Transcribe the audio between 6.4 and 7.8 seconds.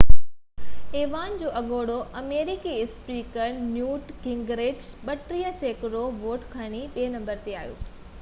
کڻي ٻئي نمبر تي آيو